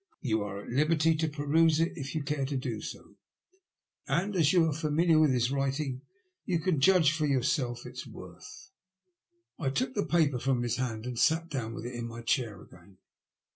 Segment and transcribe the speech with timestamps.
[0.23, 3.17] You are at liberty to peruse it if you care to do so,
[4.07, 6.01] and as you are familiar with his writing,
[6.43, 8.71] you can judge for yourself of its worth."
[9.59, 12.61] I took the paper from his hand and sat down with it in my chair
[12.63, 12.97] again.